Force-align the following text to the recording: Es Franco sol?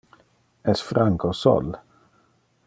Es 0.73 0.81
Franco 0.87 1.31
sol? 1.43 1.71